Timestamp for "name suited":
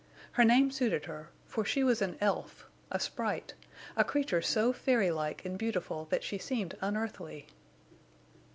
0.43-1.05